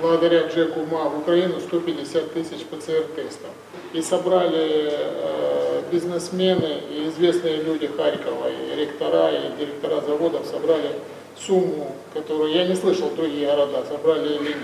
благодаря 0.00 0.46
Джеку 0.48 0.80
Ма 0.90 1.04
в 1.08 1.18
Украину 1.18 1.60
150 1.60 2.32
тысяч 2.32 2.64
ПЦР-тестов. 2.70 3.50
И 3.92 4.02
собрали 4.02 4.90
э, 4.92 5.82
бизнесмены 5.90 6.80
и 6.90 7.08
известные 7.08 7.62
люди 7.62 7.86
Харькова, 7.86 8.48
и 8.50 8.76
ректора, 8.76 9.30
и 9.30 9.56
директора 9.58 10.00
заводов 10.00 10.46
собрали 10.46 10.90
сумму, 11.38 11.96
которую 12.14 12.52
я 12.52 12.66
не 12.66 12.74
слышал 12.74 13.10
другие 13.10 13.46
города, 13.46 13.84
собрали 13.90 14.34
или 14.34 14.48
нет. 14.48 14.56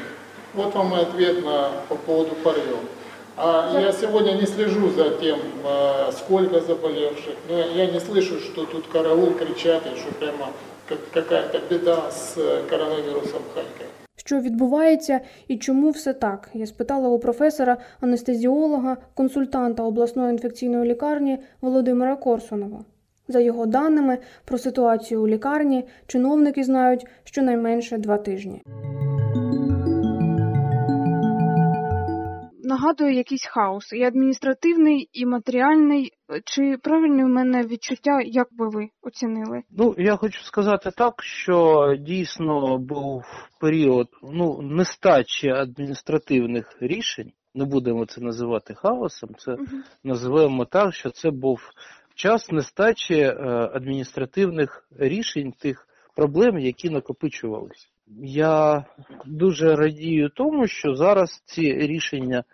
Вот 0.55 0.75
вам 0.75 0.95
и 0.97 1.01
ответ 1.03 1.45
на, 1.45 1.71
по 1.89 1.95
поводу 1.97 2.35
порыва. 2.37 2.79
А 3.37 3.81
я 3.81 3.91
сегодня 3.93 4.33
не 4.33 4.47
слежу 4.47 4.91
за 4.91 5.11
тем, 5.11 5.41
э, 5.65 6.13
сколько 6.13 6.61
заболевших, 6.61 7.35
но 7.49 7.59
я 7.59 7.87
не 7.87 7.99
слышу, 7.99 8.39
что 8.41 8.65
тут 8.67 8.87
караул 8.89 9.33
кричат, 9.35 9.83
и 9.87 9.99
что 9.99 10.13
прямо 10.21 10.53
как- 10.89 11.11
какая-то 11.13 11.59
беда 11.69 12.11
с 12.11 12.35
э, 12.37 12.63
коронавирусом 12.69 13.43
в 13.51 13.55
Харькове. 13.55 13.89
Що 14.17 14.41
відбувається 14.41 15.21
і 15.49 15.57
чому 15.57 15.91
все 15.91 16.13
так? 16.13 16.51
Я 16.55 16.67
спитала 16.67 17.09
у 17.09 17.19
професора, 17.19 17.77
анестезіолога, 18.01 18.97
консультанта 19.15 19.83
обласної 19.83 20.31
інфекційної 20.31 20.91
лікарні 20.91 21.39
Володимира 21.61 22.17
Корсунова. 22.17 22.85
За 23.29 23.41
його 23.41 23.67
даними 23.67 24.19
про 24.45 24.59
ситуацію 24.59 25.23
у 25.23 25.29
лікарні, 25.29 25.85
чиновники 26.07 26.65
знають 26.65 27.07
щонайменше 27.25 27.99
два 27.99 28.17
тижні. 28.17 28.63
Нагадую, 32.65 33.15
якийсь 33.15 33.47
хаос 33.47 33.93
і 33.93 34.03
адміністративний, 34.03 35.09
і 35.13 35.27
матеріальний. 35.27 36.13
Чи 36.45 36.77
правильне 36.83 37.25
в 37.25 37.29
мене 37.29 37.67
відчуття, 37.67 38.21
як 38.25 38.49
би 38.53 38.69
ви 38.69 38.89
оцінили? 39.03 39.63
Ну, 39.71 39.95
я 39.99 40.17
хочу 40.17 40.43
сказати 40.43 40.91
так, 40.97 41.23
що 41.23 41.87
дійсно 42.01 42.79
був 42.79 43.25
період 43.61 44.09
ну, 44.23 44.63
нестачі 44.63 45.49
адміністративних 45.49 46.77
рішень. 46.81 47.33
Не 47.55 47.65
будемо 47.65 48.07
це 48.07 48.21
називати 48.21 48.75
хаосом, 48.75 49.31
це 49.39 49.57
називаємо 50.05 50.65
так, 50.65 50.95
що 50.95 51.11
це 51.11 51.31
був 51.31 51.61
час 52.15 52.51
нестачі 52.51 53.15
е, 53.15 53.35
адміністративних 53.75 54.89
рішень 54.99 55.53
тих 55.53 55.89
проблем, 56.17 56.59
які 56.59 56.91
накопичувалися. 56.91 57.89
Я 58.23 58.85
дуже 59.27 59.77
радію 59.77 60.29
тому, 60.29 60.67
що 60.67 60.95
зараз 60.95 61.43
ці 61.45 61.73
рішення 61.73 62.45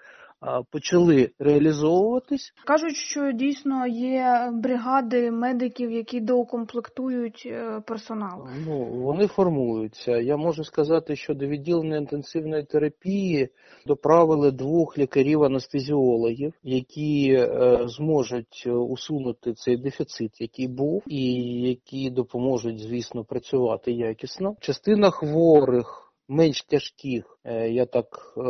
почали 0.70 1.30
реалізовуватись. 1.38 2.52
Кажуть, 2.64 2.96
що 2.96 3.32
дійсно 3.32 3.86
є 3.86 4.50
бригади 4.52 5.30
медиків, 5.30 5.92
які 5.92 6.20
доукомплектують 6.20 7.42
е, 7.46 7.80
персонал. 7.86 8.48
Ну, 8.66 8.84
вони 8.84 9.26
формуються. 9.26 10.16
Я 10.16 10.36
можу 10.36 10.64
сказати, 10.64 11.16
що 11.16 11.34
до 11.34 11.46
відділення 11.46 11.96
інтенсивної 11.96 12.64
терапії 12.64 13.48
доправили 13.86 14.50
двох 14.50 14.98
лікарів-анестезіологів, 14.98 16.52
які 16.62 17.32
е, 17.32 17.78
зможуть 17.86 18.66
усунути 18.66 19.52
цей 19.52 19.76
дефіцит, 19.76 20.40
який 20.40 20.68
був, 20.68 21.02
і 21.06 21.32
які 21.62 22.10
допоможуть, 22.10 22.78
звісно, 22.78 23.24
працювати 23.24 23.92
якісно. 23.92 24.56
Частина 24.60 25.10
хворих. 25.10 26.09
Менш 26.32 26.62
тяжких, 26.62 27.38
е, 27.44 27.70
я 27.70 27.86
так 27.86 28.06
е, 28.36 28.40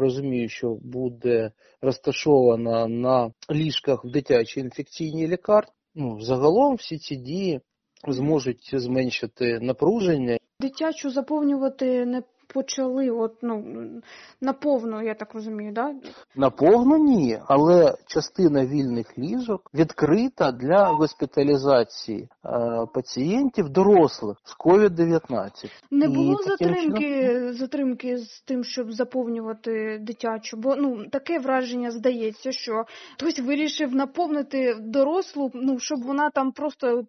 розумію, 0.00 0.48
що 0.48 0.78
буде 0.82 1.50
розташована 1.82 2.86
на 2.86 3.30
ліжках 3.50 4.04
в 4.04 4.10
дитячій 4.10 4.60
інфекційній 4.60 5.28
лікарні. 5.28 5.72
Ну, 5.94 6.20
загалом 6.20 6.74
всі 6.74 6.98
ці 6.98 7.16
дії 7.16 7.60
зможуть 8.08 8.70
зменшити 8.72 9.58
напруження. 9.60 10.38
Дитячу 10.60 11.10
заповнювати 11.10 12.06
не 12.06 12.22
почали, 12.54 13.10
от 13.10 13.34
ну 13.42 13.64
наповну, 14.40 15.02
я 15.02 15.14
так 15.14 15.34
розумію, 15.34 15.72
да? 15.72 15.94
Наповну 16.36 16.96
ні, 16.96 17.38
але 17.46 17.94
частина 18.06 18.66
вільних 18.66 19.18
ліжок 19.18 19.70
відкрита 19.74 20.52
для 20.52 20.86
госпіталізації 20.86 22.28
пацієнтів 22.94 23.68
дорослих 23.68 24.36
з 24.44 24.56
COVID-19. 24.56 25.50
Не 25.90 26.08
було 26.08 26.36
таким 26.36 26.50
затримки, 26.68 27.28
чином- 27.28 27.52
затримки 27.52 28.18
з 28.18 28.40
тим, 28.40 28.64
щоб 28.64 28.92
заповнювати 28.92 29.98
дитячу, 30.02 30.56
бо 30.56 30.76
ну 30.76 31.06
таке 31.12 31.38
враження 31.38 31.90
здається, 31.90 32.52
що 32.52 32.84
хтось 33.14 33.38
вирішив 33.38 33.94
наповнити 33.94 34.74
дорослу, 34.80 35.50
ну 35.54 35.78
щоб 35.78 36.02
вона 36.02 36.30
там 36.30 36.52
просто 36.52 37.02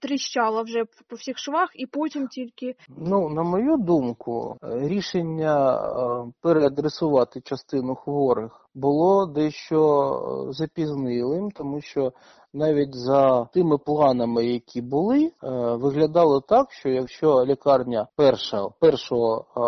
тріщала 0.00 0.62
вже 0.62 0.84
по 1.08 1.16
всіх 1.16 1.38
швах, 1.38 1.68
і 1.74 1.86
потім 1.86 2.28
тільки 2.28 2.74
Ну, 2.88 3.28
на 3.28 3.42
мою 3.42 3.76
думку, 3.76 4.56
е, 4.62 4.88
рішення 4.88 5.74
е, 5.74 6.32
переадресувати 6.42 7.40
частину 7.40 7.94
хворих 7.94 8.69
було 8.74 9.26
дещо 9.26 10.46
е, 10.48 10.52
запізнилим, 10.52 11.50
тому 11.50 11.80
що 11.80 12.12
навіть 12.52 12.94
за 12.94 13.44
тими 13.44 13.78
планами, 13.78 14.46
які 14.46 14.82
були, 14.82 15.24
е, 15.24 15.30
виглядало 15.76 16.40
так, 16.40 16.72
що 16.72 16.88
якщо 16.88 17.44
лікарня 17.44 18.06
перша, 18.16 18.68
першого 18.80 19.44
е, 19.56 19.60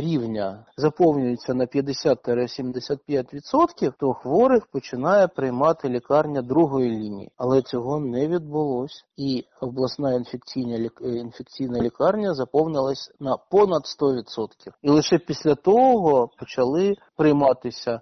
рівня 0.00 0.66
заповнюється 0.76 1.54
на 1.54 1.66
50-75%, 1.66 3.92
то 3.98 4.12
хворих 4.12 4.66
починає 4.66 5.28
приймати 5.28 5.88
лікарня 5.88 6.42
другої 6.42 6.90
лінії. 6.90 7.30
Але 7.36 7.62
цього 7.62 8.00
не 8.00 8.28
відбулось. 8.28 9.04
І 9.16 9.44
обласна 9.60 10.14
інфекційна, 10.14 10.90
інфекційна 11.00 11.80
лікарня 11.80 12.34
заповнилась 12.34 13.10
на 13.20 13.36
понад 13.50 13.82
100%. 14.00 14.48
І 14.82 14.90
лише 14.90 15.18
після 15.18 15.54
того 15.54 16.30
почали 16.38 16.94
прийматися 17.16 18.00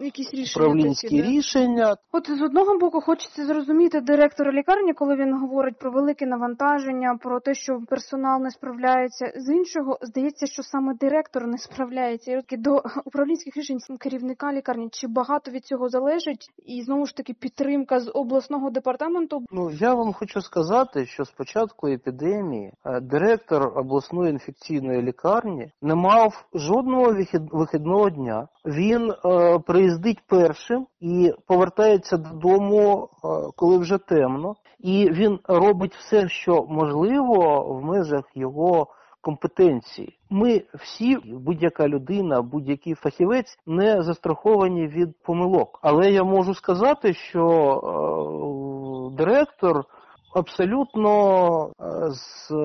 Якісь 0.00 0.34
рішення 0.34 0.66
управлінські 0.66 1.08
такі, 1.08 1.22
рішення. 1.22 1.96
От 2.12 2.30
з 2.38 2.42
одного 2.42 2.78
боку 2.78 3.00
хочеться 3.00 3.46
зрозуміти 3.46 4.00
директора 4.00 4.52
лікарні, 4.52 4.92
коли 4.94 5.16
він 5.16 5.38
говорить 5.38 5.78
про 5.78 5.90
велике 5.90 6.26
навантаження, 6.26 7.18
про 7.22 7.40
те, 7.40 7.54
що 7.54 7.80
персонал 7.88 8.42
не 8.42 8.50
справляється. 8.50 9.32
З 9.36 9.48
іншого 9.48 9.98
здається, 10.02 10.46
що 10.46 10.62
саме 10.62 10.94
директор 10.94 11.46
не 11.46 11.58
справляється. 11.58 12.42
І 12.48 12.56
до 12.56 12.82
управлінських 13.04 13.56
рішень 13.56 13.78
керівника 14.00 14.52
лікарні 14.52 14.88
чи 14.92 15.06
багато 15.08 15.50
від 15.50 15.64
цього 15.64 15.88
залежить, 15.88 16.46
і 16.66 16.82
знову 16.82 17.06
ж 17.06 17.16
таки 17.16 17.34
підтримка 17.34 18.00
з 18.00 18.10
обласного 18.14 18.70
департаменту. 18.70 19.44
Ну 19.52 19.70
я 19.70 19.94
вам 19.94 20.12
хочу 20.12 20.40
сказати, 20.40 21.06
що 21.06 21.24
з 21.24 21.30
початку 21.30 21.88
епідемії 21.88 22.72
е, 22.84 23.00
директор 23.00 23.78
обласної 23.78 24.30
інфекційної 24.30 25.02
лікарні 25.02 25.72
не 25.82 25.94
мав 25.94 26.44
жодного 26.54 27.12
вихід- 27.12 27.48
вихідного 27.52 28.10
дня. 28.10 28.48
Він 28.66 29.10
е, 29.10 29.58
приїздить 29.90 30.20
першим 30.26 30.86
і 31.00 31.32
повертається 31.46 32.16
додому, 32.16 33.08
е, 33.24 33.28
коли 33.56 33.78
вже 33.78 33.98
темно. 33.98 34.54
І 34.78 35.10
він 35.10 35.38
робить 35.44 35.94
все, 35.94 36.28
що 36.28 36.66
можливо 36.68 37.64
в 37.74 37.84
межах 37.84 38.24
його 38.34 38.86
компетенції. 39.20 40.18
Ми 40.30 40.62
всі, 40.74 41.16
будь-яка 41.24 41.88
людина, 41.88 42.42
будь-який 42.42 42.94
фахівець 42.94 43.58
не 43.66 44.02
застраховані 44.02 44.86
від 44.86 45.22
помилок. 45.22 45.78
Але 45.82 46.10
я 46.10 46.24
можу 46.24 46.54
сказати, 46.54 47.14
що 47.14 47.46
е, 49.12 49.16
директор 49.16 49.84
абсолютно 50.34 51.10
е, 51.66 52.10
з 52.10 52.50
е, 52.50 52.56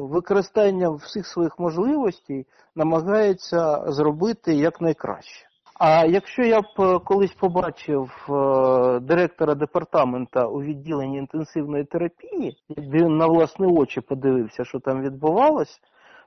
використанням 0.00 0.94
всіх 0.94 1.26
своїх 1.26 1.58
можливостей 1.58 2.46
намагається 2.76 3.84
зробити 3.92 4.54
якнайкраще. 4.54 5.53
А 5.80 6.04
якщо 6.04 6.42
я 6.42 6.60
б 6.60 6.64
е, 6.78 6.98
колись 6.98 7.34
побачив 7.34 8.26
е, 8.28 9.00
директора 9.00 9.54
департамента 9.54 10.46
у 10.46 10.62
відділенні 10.62 11.18
інтенсивної 11.18 11.84
терапії, 11.84 12.56
якби 12.68 12.98
він 12.98 13.16
на 13.16 13.26
власні 13.26 13.66
очі 13.66 14.00
подивився, 14.00 14.64
що 14.64 14.80
там 14.80 15.02
відбувалось, 15.02 15.80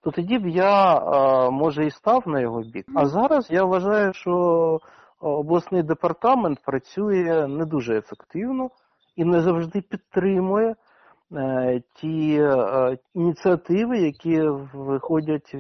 то 0.04 0.12
тоді 0.12 0.40
б 0.40 0.48
я 0.48 0.98
е, 0.98 1.50
може 1.52 1.86
і 1.86 1.92
став 1.92 2.24
на 2.28 2.40
його 2.40 2.62
бік. 2.62 2.86
А 2.96 3.06
зараз 3.06 3.48
я 3.52 3.64
вважаю, 3.64 4.14
що 4.14 4.80
обласний 5.20 5.84
департамент 5.84 6.60
працює 6.66 7.48
не 7.48 7.66
дуже 7.66 7.98
ефективно 7.98 8.70
і 9.16 9.26
не 9.26 9.42
завжди 9.42 9.82
підтримує 9.82 10.76
ті 11.96 12.44
ініціативи, 13.14 13.98
які 13.98 14.42
виходять 14.74 15.56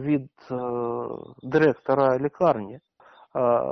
від 0.00 0.30
е, 0.50 0.54
директора 1.42 2.18
лікарні. 2.18 2.74
Е, 2.74 2.80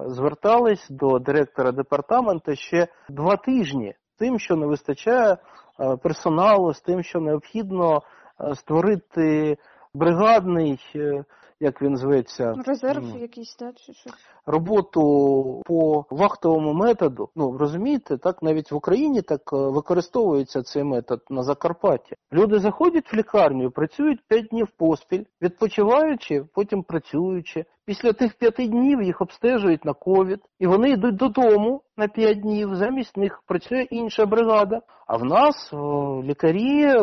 Звертались 0.07 0.87
до 0.91 1.19
директора 1.19 1.73
департаменту 1.73 2.55
ще 2.55 2.89
два 3.09 3.37
тижні 3.37 3.95
з 4.15 4.19
тим, 4.19 4.39
що 4.39 4.57
не 4.57 4.67
вистачає 4.67 5.33
е, 5.33 5.97
персоналу, 5.97 6.75
з 6.75 6.81
тим, 6.81 7.03
що 7.03 7.21
необхідно 7.21 8.03
е, 8.41 8.55
створити 8.55 9.57
бригадний, 9.95 10.81
е, 10.97 11.25
як 11.63 11.83
він 11.83 11.97
зветься, 11.97 12.55
Резерв 12.67 13.05
м, 13.05 13.19
якийсь, 13.19 13.57
да, 13.61 13.73
чи 13.73 13.93
щось. 13.93 14.13
роботу 14.47 15.63
по 15.67 16.05
вахтовому 16.11 16.73
методу. 16.73 17.29
Ну 17.37 17.59
розумієте, 17.59 18.19
так 18.19 18.43
навіть 18.43 18.73
в 18.73 18.77
Україні 18.77 19.23
так 19.23 19.41
е, 19.53 19.57
використовується 19.57 20.63
цей 20.63 20.85
метод 20.85 21.21
на 21.31 21.43
Закарпатті. 21.43 22.15
Люди 22.33 22.59
заходять 22.59 23.13
в 23.13 23.17
лікарню, 23.17 23.71
працюють 23.71 24.21
5 24.29 24.47
днів 24.47 24.69
поспіль, 24.77 25.25
відпочиваючи, 25.43 26.45
потім 26.55 26.83
працюючи. 26.83 27.65
Після 27.85 28.13
тих 28.13 28.35
п'яти 28.39 28.69
днів 28.69 29.03
їх 29.03 29.21
обстежують 29.21 29.85
на 29.85 29.93
ковід, 29.93 30.41
і 30.59 30.67
вони 30.67 30.91
йдуть 30.91 31.17
додому 31.17 31.83
на 31.97 32.09
5 32.09 32.41
днів. 32.41 32.75
Замість 32.75 33.17
них 33.17 33.43
працює 33.47 33.83
інша 33.91 34.27
бригада. 34.27 34.81
А 35.07 35.17
в 35.17 35.25
нас 35.25 35.73
о, 35.73 36.23
лікарі 36.25 36.95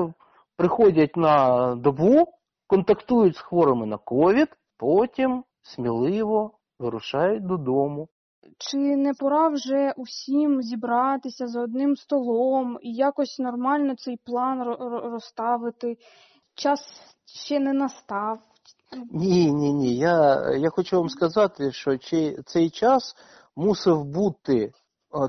приходять 0.58 1.18
на 1.18 1.76
добу, 1.76 2.28
контактують 2.70 3.36
з 3.36 3.40
хворими 3.40 3.86
на 3.86 3.98
ковід, 3.98 4.48
потім 4.78 5.44
сміливо 5.62 6.52
вирушають 6.80 7.48
додому. 7.48 8.08
Чи 8.58 8.78
не 8.78 9.14
пора 9.14 9.50
вже 9.50 9.94
усім 9.98 10.62
зібратися 10.62 11.48
за 11.48 11.62
одним 11.62 11.96
столом 11.96 12.78
і 12.82 12.94
якось 12.94 13.40
нормально 13.40 13.96
цей 13.96 14.18
план 14.26 14.64
ро- 14.64 14.78
ро- 14.78 15.10
розставити? 15.12 15.98
Час 16.56 16.80
ще 17.26 17.60
не 17.60 17.74
настав. 17.74 18.40
Ні, 19.12 19.52
ні, 19.52 19.74
ні. 19.74 19.98
Я, 19.98 20.50
я 20.58 20.70
хочу 20.70 20.98
вам 20.98 21.10
сказати, 21.10 21.72
що 21.72 21.98
цей 22.46 22.70
час 22.70 23.16
мусив 23.56 24.06
бути 24.06 24.56
е, 24.56 24.72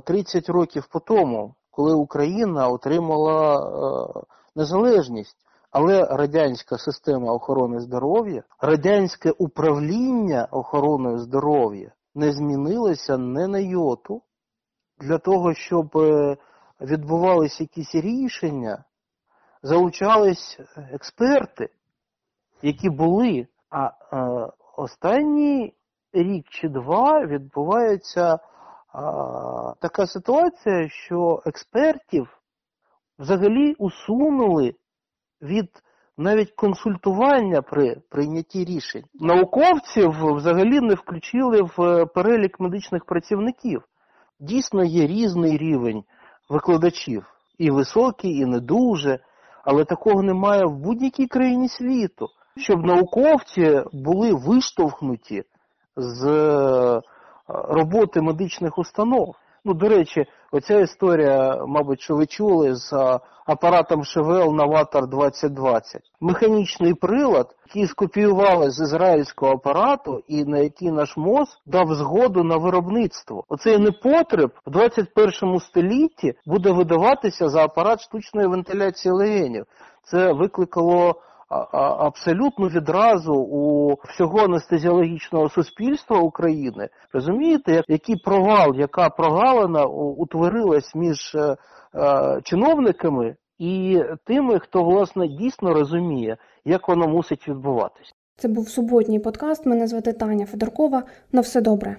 30 0.04 0.48
років 0.48 0.86
по 0.92 1.00
тому, 1.00 1.54
коли 1.70 1.94
Україна 1.94 2.68
отримала 2.68 3.56
е, 3.56 4.20
незалежність. 4.56 5.36
Але 5.70 6.04
радянська 6.04 6.78
система 6.78 7.32
охорони 7.32 7.80
здоров'я, 7.80 8.42
радянське 8.60 9.30
управління 9.30 10.48
охороною 10.50 11.18
здоров'я 11.18 11.92
не 12.14 12.32
змінилося 12.32 13.18
не 13.18 13.48
на 13.48 13.58
йоту. 13.58 14.22
Для 15.00 15.18
того, 15.18 15.54
щоб 15.54 15.96
е, 15.96 16.36
відбувалися 16.80 17.62
якісь 17.62 17.94
рішення, 17.94 18.84
залучались 19.62 20.60
експерти, 20.92 21.68
які 22.62 22.90
були. 22.90 23.46
А 23.70 23.86
е, 23.86 24.52
останній 24.76 25.74
рік 26.12 26.46
чи 26.48 26.68
два 26.68 27.26
відбувається 27.26 28.34
е, 28.34 28.38
така 29.80 30.06
ситуація, 30.06 30.88
що 30.88 31.42
експертів 31.46 32.40
взагалі 33.18 33.74
усунули 33.78 34.74
від 35.42 35.68
навіть 36.18 36.50
консультування 36.50 37.62
при 37.62 37.96
прийнятті 38.10 38.64
рішень. 38.64 39.04
Науковців 39.20 40.10
взагалі 40.34 40.80
не 40.80 40.94
включили 40.94 41.62
в 41.62 41.82
е, 41.82 42.06
перелік 42.06 42.60
медичних 42.60 43.04
працівників. 43.04 43.82
Дійсно 44.40 44.84
є 44.84 45.06
різний 45.06 45.58
рівень 45.58 46.04
викладачів, 46.48 47.24
і 47.58 47.70
високий, 47.70 48.36
і 48.36 48.46
не 48.46 48.60
дуже, 48.60 49.18
але 49.64 49.84
такого 49.84 50.22
немає 50.22 50.64
в 50.64 50.76
будь-якій 50.76 51.26
країні 51.26 51.68
світу, 51.68 52.28
щоб 52.56 52.86
науковці 52.86 53.82
були 53.92 54.32
виштовхнуті 54.32 55.44
з 55.96 56.26
е, 56.26 57.00
роботи 57.48 58.20
медичних 58.20 58.78
установ. 58.78 59.36
Ну, 59.64 59.74
до 59.74 59.88
речі, 59.88 60.26
оця 60.52 60.80
історія, 60.80 61.64
мабуть, 61.66 62.00
що 62.00 62.16
ви 62.16 62.26
чули 62.26 62.74
з 62.74 63.18
апаратом 63.46 64.04
ШВЛ 64.04 64.54
Новатор 64.54 65.06
2020. 65.08 66.02
Механічний 66.20 66.94
прилад, 66.94 67.56
який 67.66 67.86
скопіювали 67.86 68.70
з 68.70 68.80
ізраїльського 68.80 69.52
апарату 69.52 70.22
і 70.28 70.44
на 70.44 70.58
який 70.58 70.90
наш 70.90 71.16
МОЗ 71.16 71.58
дав 71.66 71.94
згоду 71.94 72.44
на 72.44 72.56
виробництво. 72.56 73.44
Оцей 73.48 73.78
непотреб 73.78 74.50
в 74.66 74.70
21 74.70 75.60
столітті 75.60 76.34
буде 76.46 76.70
видаватися 76.70 77.48
за 77.48 77.64
апарат 77.64 78.00
штучної 78.00 78.46
вентиляції 78.46 79.12
легенів. 79.12 79.66
Це 80.04 80.32
викликало 80.32 81.22
абсолютно 81.80 82.68
відразу 82.68 83.34
у 83.34 83.92
всього 84.08 84.38
анестезіологічного 84.38 85.48
суспільства 85.48 86.18
України. 86.18 86.88
Розумієте, 87.12 87.72
як- 87.72 87.84
який 87.88 88.16
провал, 88.16 88.74
яка 88.74 89.08
прогалина 89.10 89.84
утворилась 89.84 90.94
між 90.94 91.34
е, 91.34 91.56
е, 91.94 92.40
чиновниками 92.44 93.36
і 93.58 94.02
тими, 94.24 94.58
хто 94.58 94.82
власне 94.84 95.28
дійсно 95.28 95.74
розуміє, 95.74 96.36
як 96.64 96.88
воно 96.88 97.08
мусить 97.08 97.48
відбуватись. 97.48 98.12
Це 98.36 98.48
був 98.48 98.68
суботній 98.68 99.20
подкаст. 99.20 99.66
Мене 99.66 99.86
звати 99.86 100.12
Таня 100.12 100.46
Федоркова. 100.46 101.02
На 101.32 101.40
все 101.40 101.60
добре. 101.60 101.96